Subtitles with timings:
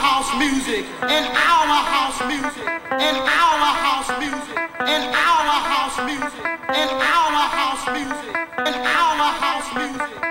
[0.00, 0.86] House music.
[1.02, 2.66] And our house music.
[2.66, 4.56] And our house music.
[4.80, 6.44] And our house music.
[6.80, 8.36] And our house music.
[8.66, 10.29] And our house music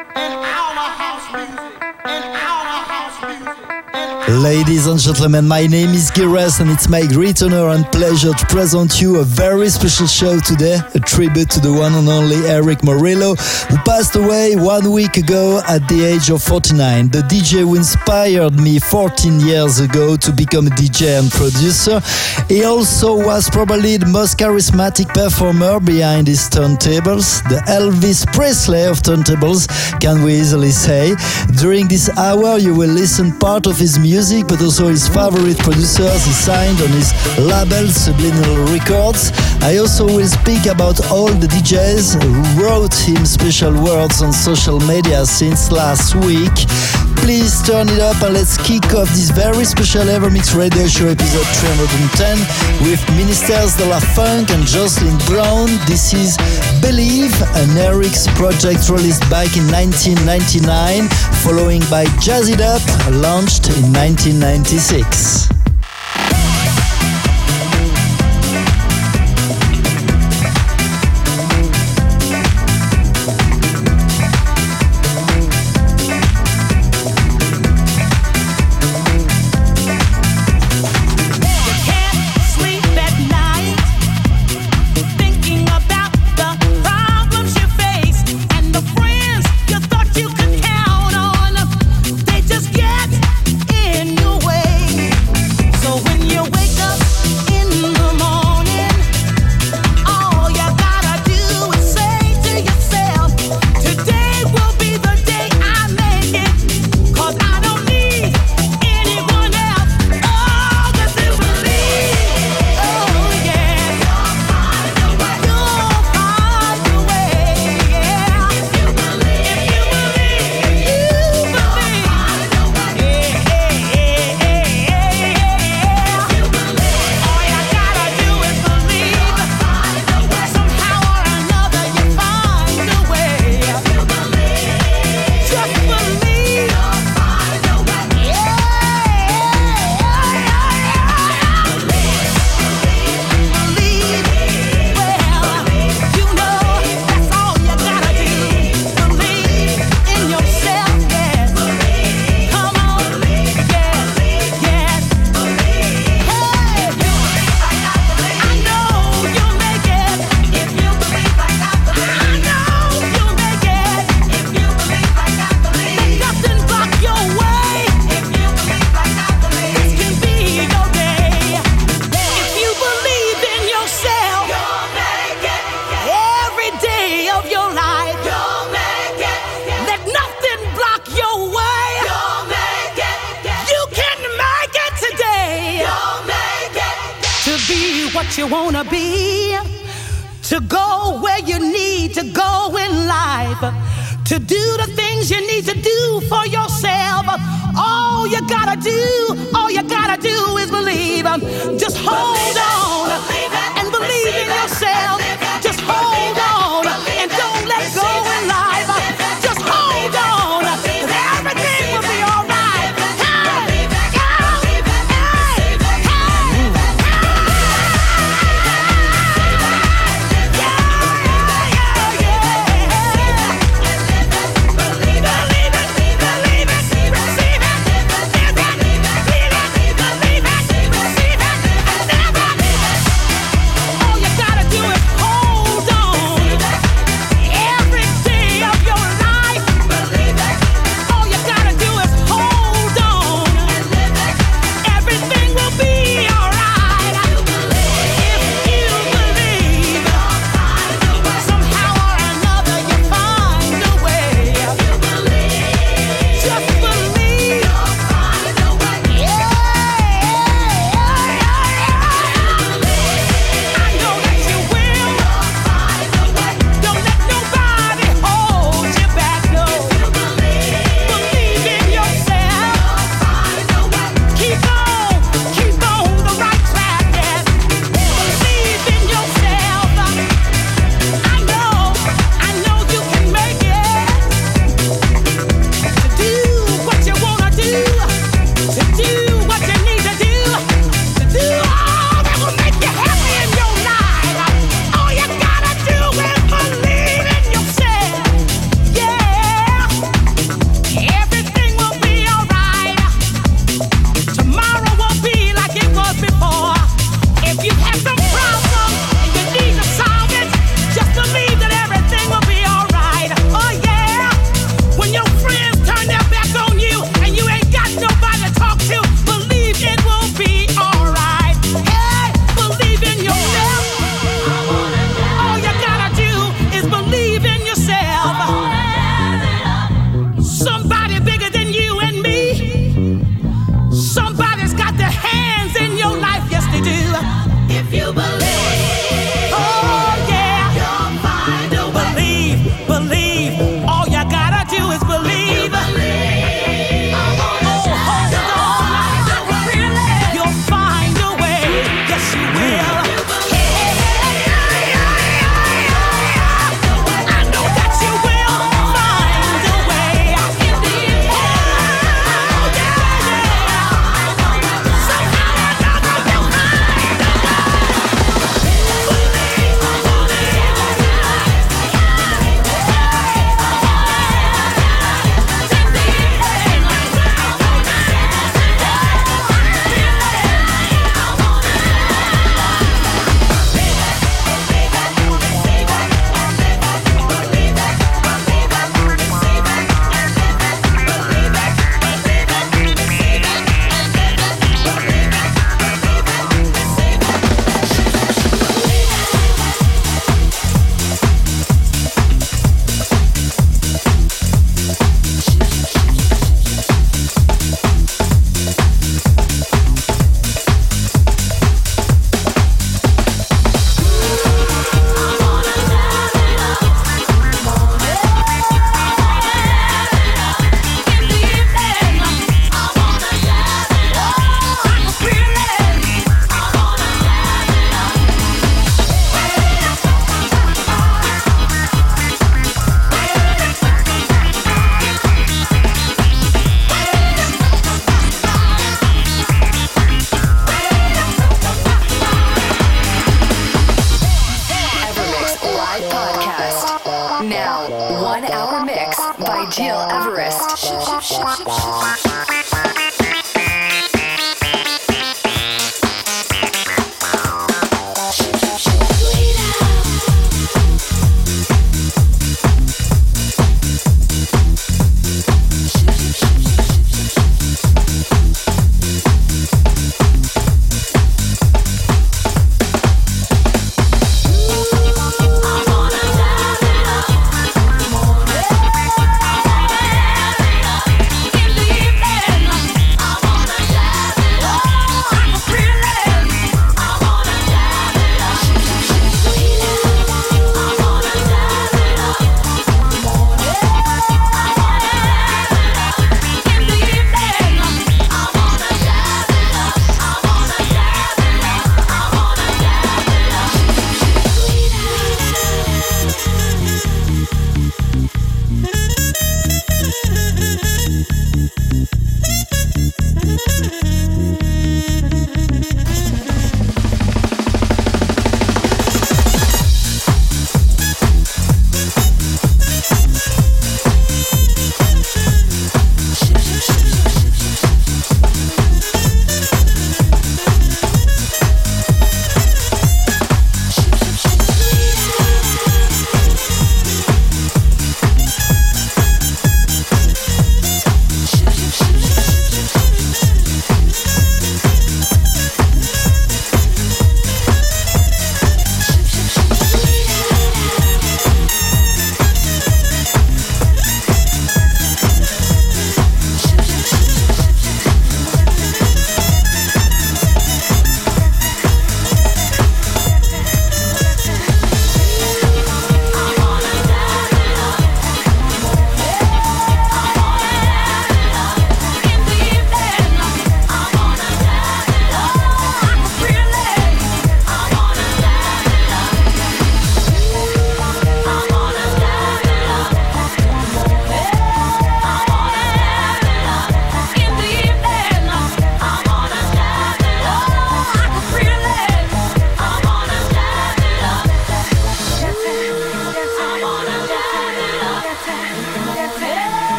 [4.30, 8.46] Ladies and gentlemen, my name is Gires and it's my great honor and pleasure to
[8.46, 12.80] present you a very special show today, a tribute to the one and only Erick
[12.84, 13.34] Morillo,
[13.70, 17.10] who passed away one week ago at the age of 49.
[17.10, 22.00] The DJ who inspired me 14 years ago to become a DJ and producer.
[22.48, 29.02] He also was probably the most charismatic performer behind his turntables, the Elvis Presley of
[29.02, 29.68] turntables,
[30.00, 31.16] can we easily say.
[31.60, 36.26] During this hour, you will listen part of his music, but also his favorite producers
[36.26, 39.32] he signed on his label Subliminal Records.
[39.62, 44.82] I also will speak about all the DJs who wrote him special words on social
[44.82, 47.08] media since last week.
[47.30, 51.45] Please turn it up and let's kick off this very special Evermix Radio Show episode
[51.62, 55.68] 310 with Ministers de la Funk and Jocelyn Brown.
[55.86, 56.38] This is
[56.82, 61.08] Believe, an Eric's project released back in 1999,
[61.45, 62.82] following by Jazz It Up,
[63.22, 65.58] launched in 1996.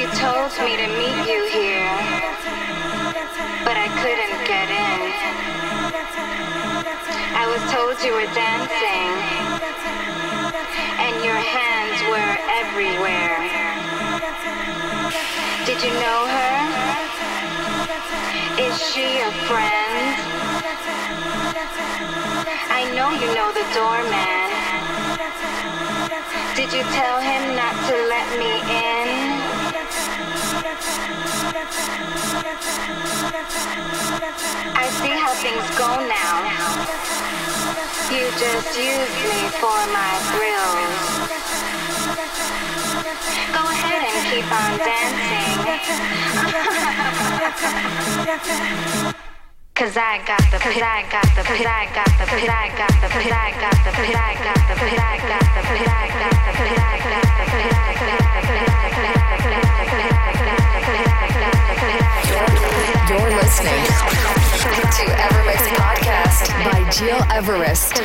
[0.00, 1.90] You told me to meet you here,
[3.64, 5.00] but I couldn't get in.
[7.34, 9.10] I was told you were dancing,
[11.02, 13.38] and your hands were everywhere.
[15.66, 16.54] Did you know her?
[18.60, 20.06] Is she a friend?
[22.70, 24.50] I know you know the doorman.
[26.54, 29.59] Did you tell him not to let me in?
[34.72, 36.36] I see how things go now.
[38.08, 41.28] You just use me for my thrills.
[43.52, 45.60] Go ahead and keep on dancing.
[49.74, 52.88] Cause I got the, cause I got the, cause I got the, cause I got
[53.00, 56.08] the, cause I got the, cause I got the, cause I got the, cause I
[56.08, 58.14] got the, cause I got the, cause I
[59.40, 59.69] got the,
[63.08, 68.00] You're listening to Evermix Podcast by Gil Everest.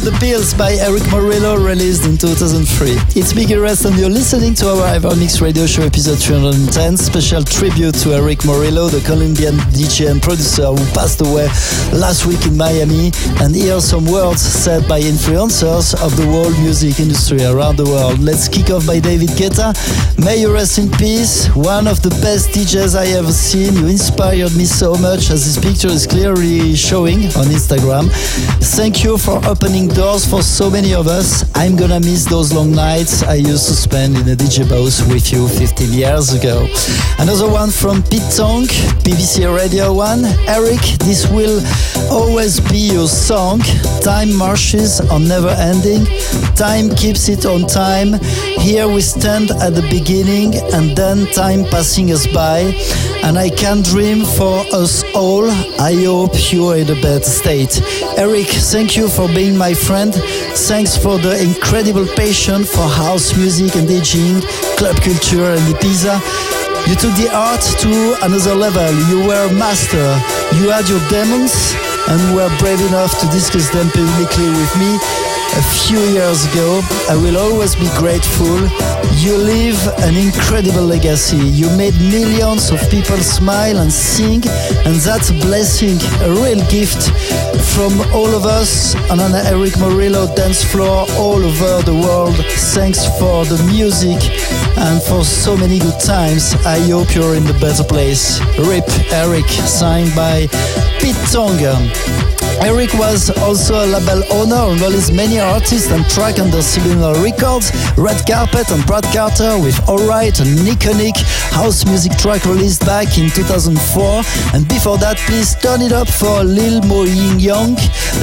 [0.00, 3.20] Got the Pills by Erick Morillo, released in 2003.
[3.20, 7.94] It's Gil Everest, and you're listening to our Evermix radio show episode 310, special tribute
[8.00, 11.48] to Erick Morillo, the Colombian DJ and producer who passed away
[11.92, 13.12] last week in Miami.
[13.44, 17.84] And here are some words said by influencers of the world music industry around the
[17.84, 18.20] world.
[18.20, 19.76] Let's kick off by David Guetta.
[20.24, 21.48] May you rest in peace.
[21.52, 23.74] One of the best DJs I ever seen.
[23.74, 28.08] You inspired me so much, as this picture is clearly showing on Instagram.
[28.76, 31.44] Thank you for opening doors for so many of us.
[31.54, 35.32] I'm gonna miss those long nights I used to spend in a DJ booth with
[35.32, 36.66] you 15 years ago.
[37.18, 38.64] Another one from Pete Tong,
[39.04, 40.24] BBC Radio 1.
[40.48, 41.60] Eric, this will
[42.10, 43.60] always be your song.
[44.02, 46.04] Time marches on never ending.
[46.56, 48.14] Time keeps it on time.
[48.58, 52.74] Here we stand at the beginning and then time passing us by.
[53.22, 55.50] And I can dream for us all.
[55.78, 57.80] I hope you are in a better state.
[58.16, 60.14] Eric, thank you for being my friend.
[60.68, 64.42] Thanks for the incredible passion for house music and DJing,
[64.76, 66.20] club culture and Ibiza.
[66.88, 68.90] You took the art to another level.
[69.08, 70.08] You were a master.
[70.58, 71.74] You had your demons
[72.10, 74.98] and were brave enough to discuss them publicly with me
[75.56, 76.80] a few years ago.
[77.08, 78.58] I will always be grateful.
[79.22, 81.38] You leave an incredible legacy.
[81.38, 84.42] You made millions of people smile and sing,
[84.86, 87.10] and that's a blessing, a real gift
[87.74, 92.36] from all of us on an Erick Morillo dance floor all over the world.
[92.74, 94.18] Thanks for the music
[94.78, 96.54] and for so many good times.
[96.66, 98.40] I hope you're in the better place.
[98.58, 100.48] Rip Eric, signed by
[101.00, 101.74] Pete Tonga.
[102.62, 107.72] Eric was also a label owner and released many artists and track under Subliminal Records,
[107.96, 111.16] Red Carpet and Brad Carter with Alright and Iconic
[111.52, 114.22] house music track released back in 2004.
[114.54, 117.76] And before that, please turn it up for Lil Mo Yin Yang,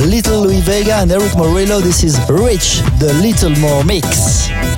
[0.05, 1.81] Little Louie Vega and Erick Morillo.
[1.81, 4.76] This is Reach, the Little More Mix.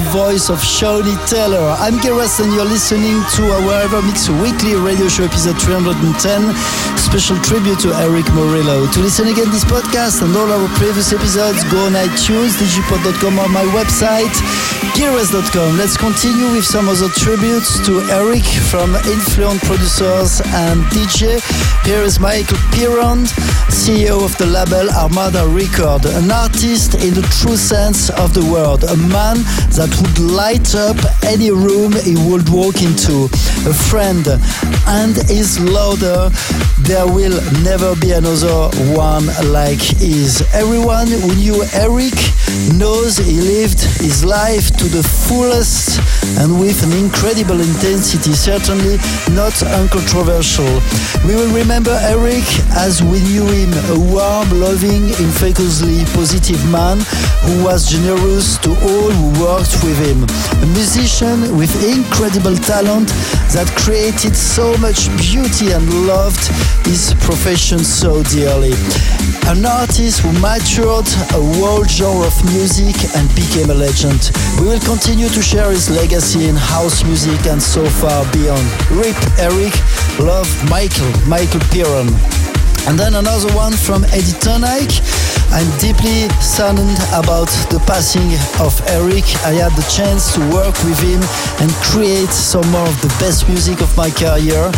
[0.00, 1.76] Voice of Shawnee Taylor.
[1.78, 6.14] I'm Gil Everest and you're listening to our Evermix Weekly Radio Show episode 310,
[6.98, 8.90] special tribute to Erick Morillo.
[8.92, 13.48] To listen again this podcast and all our previous episodes, go on iTunes, digipod.com or
[13.48, 14.34] my website,
[14.98, 15.76] geras.com.
[15.76, 21.38] Let's continue with some other tributes to Erick from Influent Producers and DJ.
[21.84, 23.26] Here is Maykel Piron,
[23.74, 28.84] CEO of the label Armada Record, an artist in the true sense of the word,
[28.84, 29.42] a man
[29.74, 33.26] that would light up any room he would walk into,
[33.66, 34.24] a friend,
[34.86, 36.30] and is louder.
[36.86, 37.34] There will
[37.66, 40.46] never be another one like his.
[40.54, 42.14] Everyone who knew Erick
[42.78, 45.98] knows he lived his life to the fullest
[46.38, 48.98] and with an incredible intensity, certainly
[49.34, 50.80] not uncontroversial.
[51.26, 52.44] We will remember Erick
[52.76, 56.98] as we knew him, a warm, loving, infectiously positive man
[57.46, 60.24] who was generous to all who worked with him.
[60.62, 63.08] A musician with incredible talent
[63.56, 66.44] that created so much beauty and loved
[66.84, 68.74] his profession so dearly.
[69.46, 74.32] An artist who matured a whole genre of music and became a legend.
[74.60, 78.66] We will continue to share his legacy in house music and so far beyond.
[78.90, 79.74] Rip Erick,
[80.18, 82.43] love Maykel, Maykel Piron.
[82.86, 85.00] And then another one from Eddie Thoneick.
[85.52, 89.24] I'm deeply saddened about the passing of Erick.
[89.46, 91.22] I had the chance to work with him
[91.62, 94.70] and create some more of the best music of my career.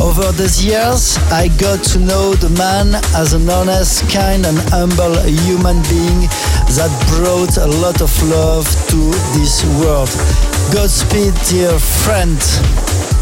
[0.00, 5.14] Over these years, I got to know the man as an honest, kind, and humble
[5.46, 6.26] human being
[6.74, 8.98] that brought a lot of love to
[9.38, 10.61] this world.
[10.72, 12.40] Godspeed, dear friend.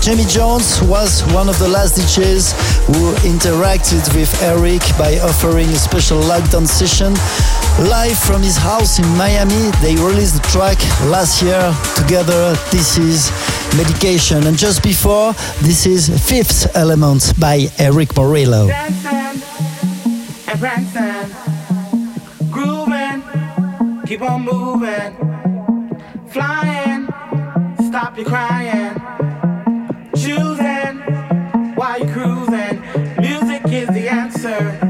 [0.00, 2.52] Jamie Jones was one of the last DJs
[2.86, 7.12] who interacted with Erick by offering a special lockdown session
[7.88, 9.70] live from his house in Miami.
[9.82, 10.78] They released the track
[11.10, 12.54] last year together.
[12.70, 13.30] This is
[13.76, 14.46] Medication.
[14.46, 18.70] And just before, this is Fifth Element by Erick Morillo.
[24.06, 25.14] Keep on moving,
[28.20, 28.94] your crying,
[30.14, 30.98] choosing
[31.74, 32.80] while you're cruising.
[33.18, 34.89] Music is the answer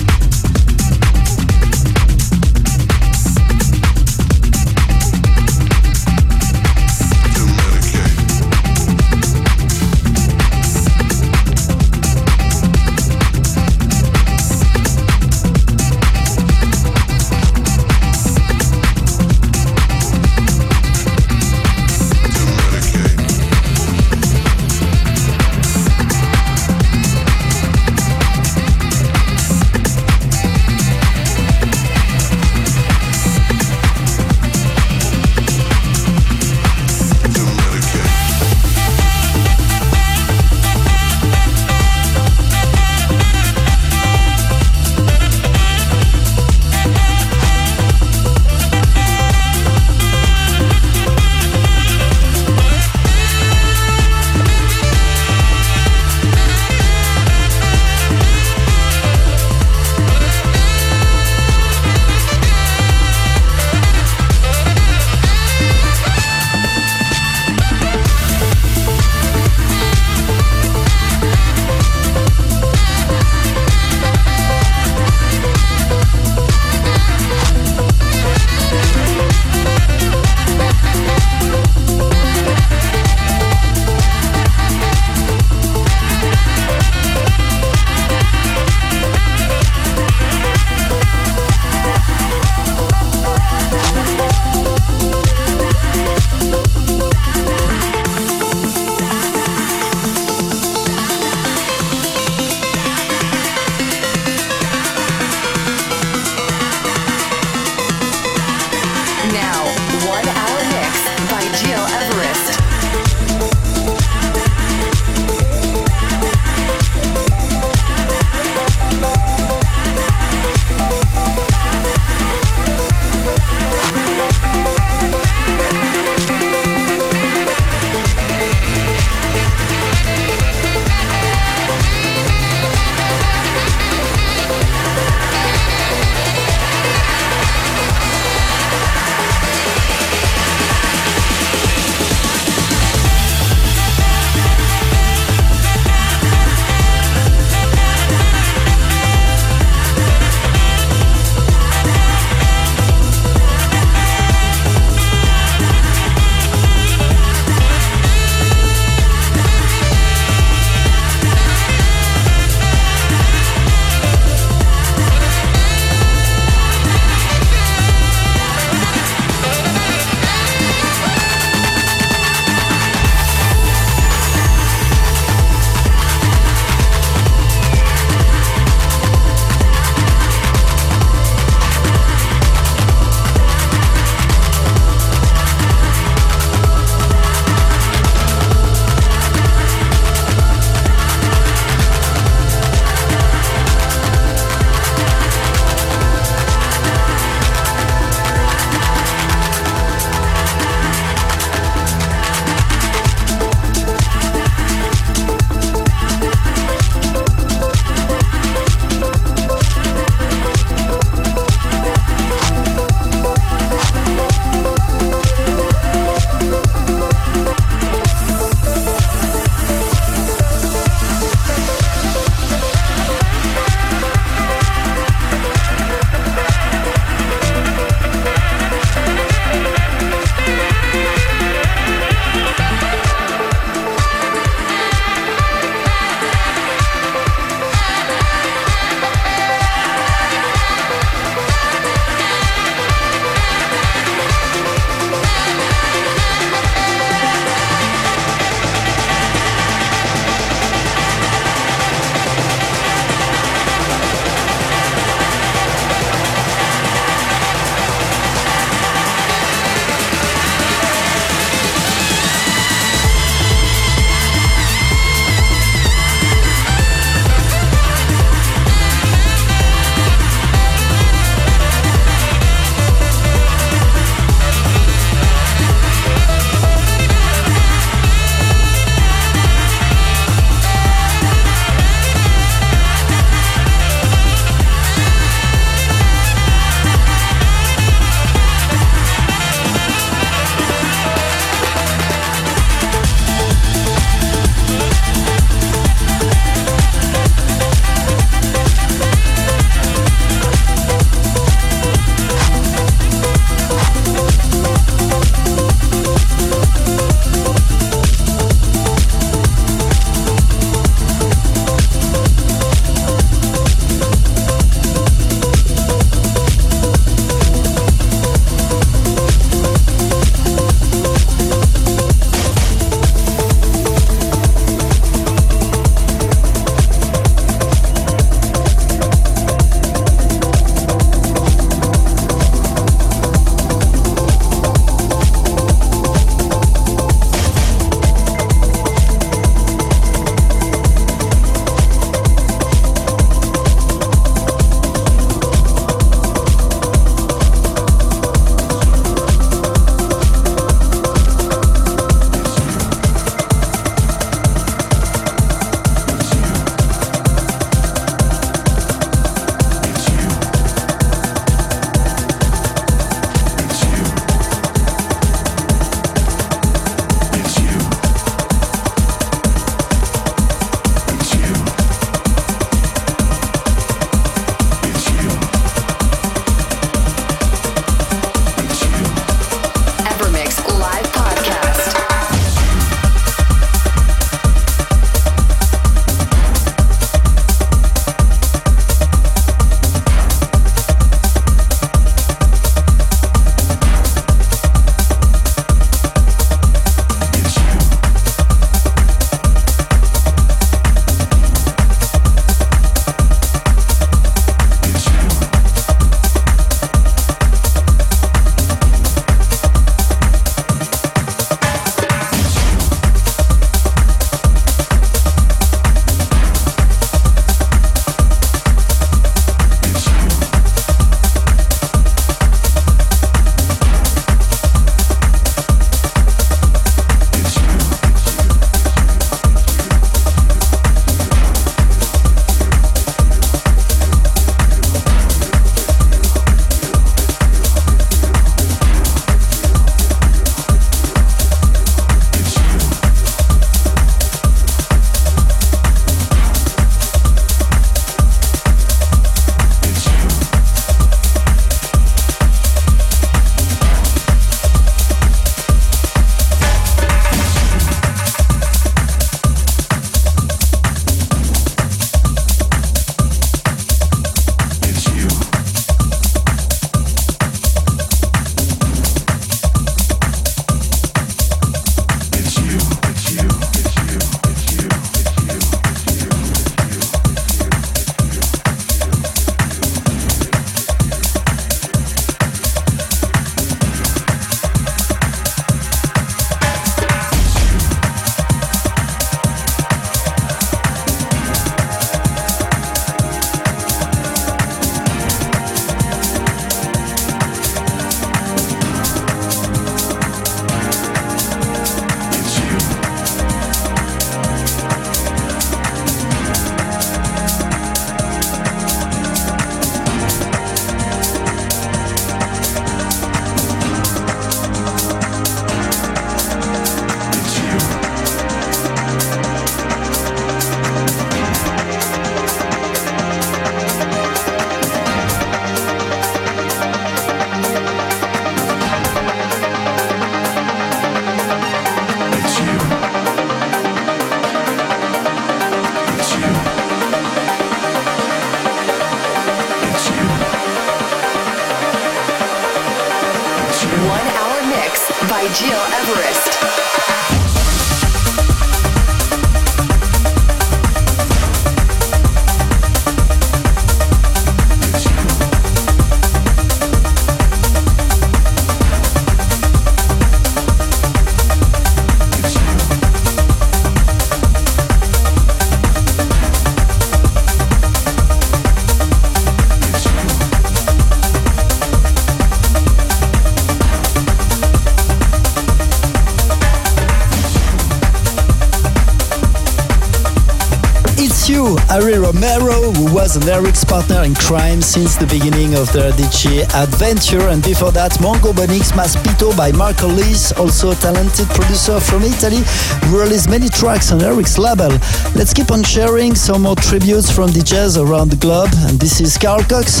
[583.36, 587.48] was Erick's partner in crime since the beginning of their DJ adventure.
[587.48, 592.62] And before that, Mongo Bonix Maspito by Marco Lys, also a talented producer from Italy,
[593.10, 594.90] released many tracks on Erick's label.
[595.34, 598.70] Let's keep on sharing some more tributes from DJs around the globe.
[598.88, 600.00] And this is Carl Cox.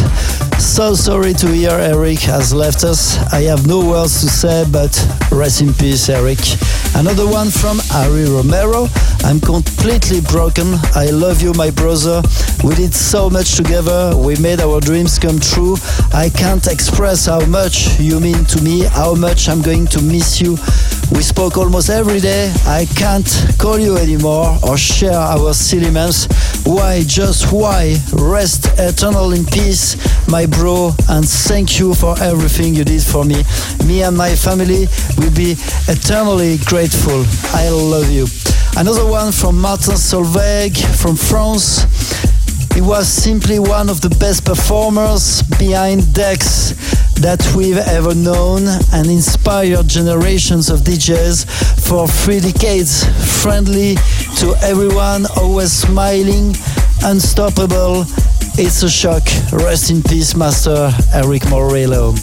[0.58, 3.18] So sorry to hear Erick has left us.
[3.32, 4.92] I have no words to say, but
[5.30, 6.40] rest in peace, Erick.
[6.94, 8.88] Another one from Harry Romero.
[9.24, 10.66] I'm completely broken.
[10.94, 12.22] I love you, my brother.
[12.64, 14.14] We did so much together.
[14.16, 15.76] We made our dreams come true.
[16.14, 20.40] I can't express how much you mean to me, how much I'm going to miss
[20.40, 20.52] you.
[21.10, 22.52] We spoke almost every day.
[22.66, 26.28] I can't call you anymore or share our silly months.
[26.64, 27.96] Why, just why?
[28.12, 29.96] Rest eternal in peace,
[30.28, 33.42] my bro, and thank you for everything you did for me.
[33.84, 34.86] Me and my family
[35.18, 35.56] will be
[35.88, 37.24] eternally grateful.
[37.52, 38.26] I love you.
[38.76, 41.84] Another one from Martin Solveig from France.
[42.78, 46.70] He was simply one of the best performers behind decks
[47.14, 53.02] that we've ever known and inspired generations of DJs for three decades.
[53.42, 53.96] Friendly
[54.38, 56.54] to everyone, always smiling,
[57.02, 58.04] unstoppable.
[58.54, 59.24] It's a shock.
[59.52, 62.14] Rest in peace, Master Erick Morillo.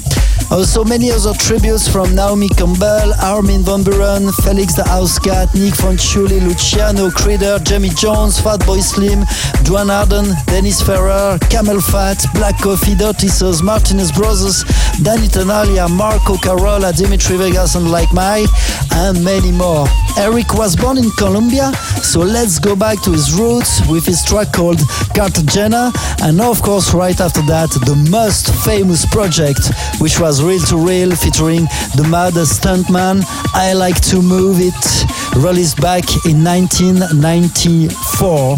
[0.51, 6.39] Also, many other tributes from Naomi Campbell, Armin van Buuren, Felix da Housecat, Nick Fanciulli,
[6.39, 9.25] Luciano Crider, Jamie Jones, Fatboy Slim,
[9.63, 13.27] Duane Arden, Dennis Ferrer, CamelPhat, Black Coffee, Dirty
[13.63, 14.63] Martinez Brothers,
[15.03, 18.49] Danny Tenaglia, Marco Carola, Dimitri Vegas, and Like Mike,
[18.93, 19.87] and many more.
[20.17, 24.53] Erick was born in Colombia, so let's go back to his roots with his track
[24.53, 24.79] called
[25.13, 25.91] Cartagena,
[26.21, 31.15] and of course, right after that, the most famous project, which was Reel 2 Real
[31.15, 31.65] featuring
[31.95, 33.23] the Mad Stuntman.
[33.53, 35.05] I Like to Move It,
[35.35, 38.57] released back in 1994.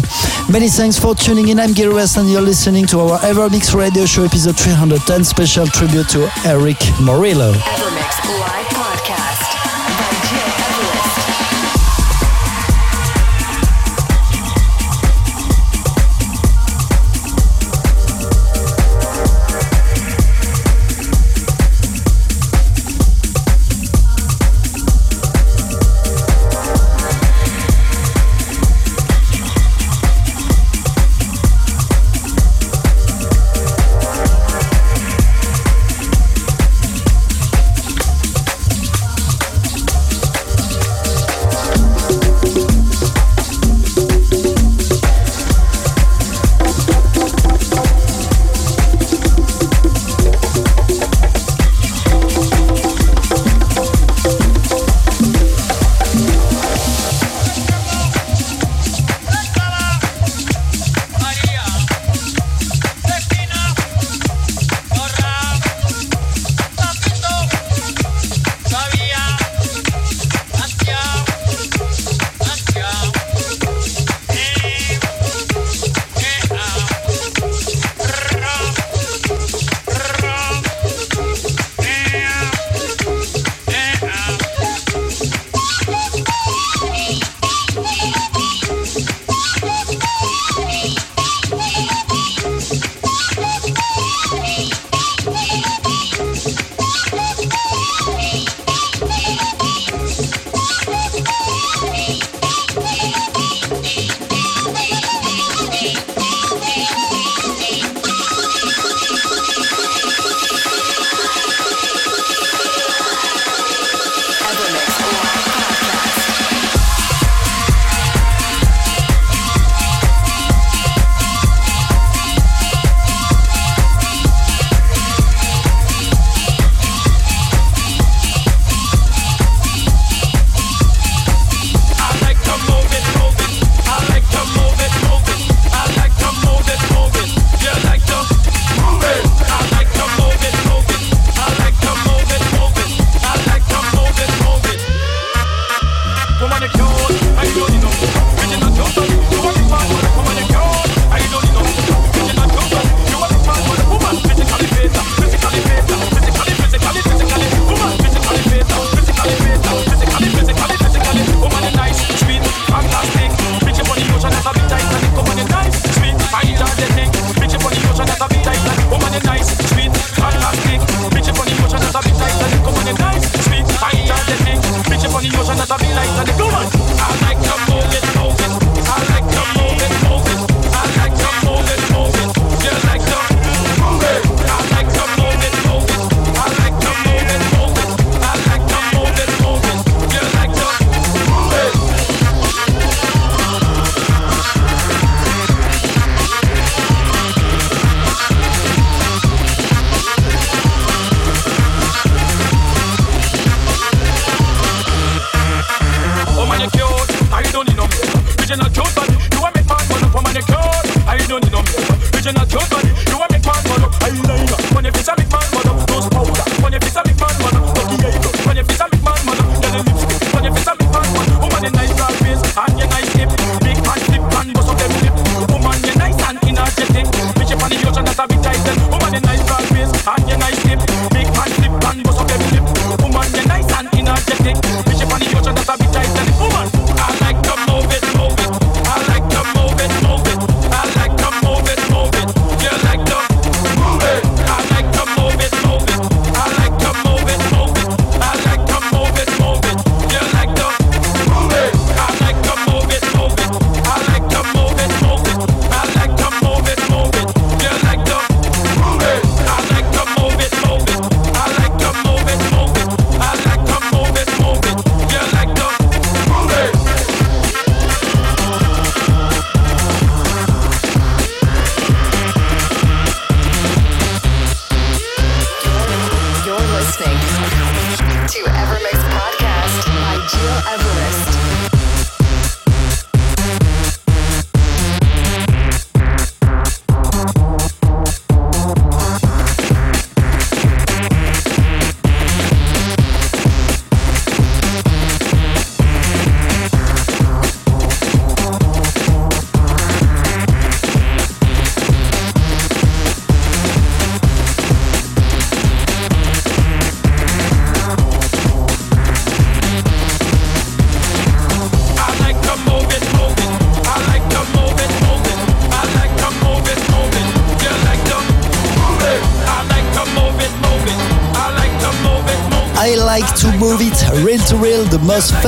[0.50, 1.60] Many thanks for tuning in.
[1.60, 6.08] I'm Gil Everest, and you're listening to our Evermix Radio Show episode 310, special tribute
[6.10, 7.54] to Erick Morillo.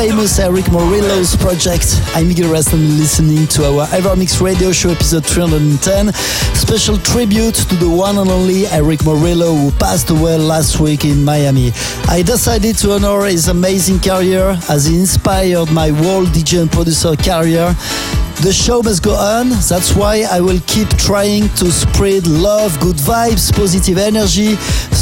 [0.00, 2.00] Famous Erick Morillo's project.
[2.14, 6.14] I'm Miguel listening to our Evermix radio show episode 310.
[6.54, 11.22] Special tribute to the one and only Erick Morillo who passed away last week in
[11.22, 11.72] Miami.
[12.08, 17.14] I decided to honor his amazing career as he inspired my world DJ and producer
[17.14, 17.76] career.
[18.40, 19.50] The show must go on.
[19.50, 24.56] That's why I will keep trying to spread love, good vibes, positive energy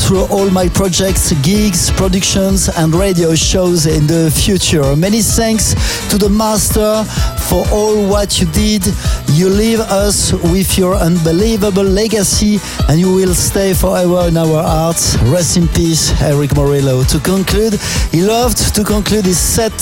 [0.09, 4.97] through all my projects, gigs, productions, and radio shows in the future.
[4.97, 5.75] Many thanks
[6.09, 7.05] to the master
[7.47, 8.87] for all what you did.
[9.35, 15.19] You leave us with your unbelievable legacy, and you will stay forever in our hearts.
[15.25, 17.07] Rest in peace, Erick Morillo.
[17.13, 17.75] To conclude,
[18.11, 19.77] he loved to conclude his set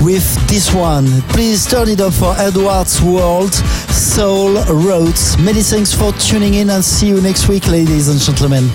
[0.00, 1.04] with this one.
[1.36, 3.52] Please turn it up for Edward's World,
[3.92, 5.36] Soul Roads.
[5.36, 8.70] Many thanks for tuning in, and see you next week, ladies and gentlemen.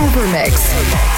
[0.00, 1.11] Evermix.